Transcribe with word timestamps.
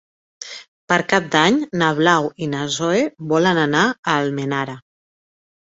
Per 0.93 0.97
Cap 1.11 1.27
d'Any 1.35 1.59
na 1.83 1.91
Blau 2.01 2.31
i 2.47 2.49
na 2.55 2.65
Zoè 2.79 3.05
volen 3.35 3.63
anar 3.69 3.87
a 3.93 4.19
Almenara. 4.25 4.81